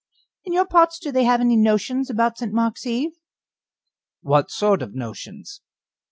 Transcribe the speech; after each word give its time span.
In 0.45 0.51
your 0.53 0.65
parts 0.65 0.99
have 1.05 1.13
they 1.13 1.27
any 1.29 1.55
notions 1.55 2.09
about 2.09 2.35
St. 2.39 2.51
Mark's 2.51 2.87
eve?" 2.87 3.19
"What 4.21 4.49
sort 4.49 4.81
of 4.81 4.95
notions?" 4.95 5.61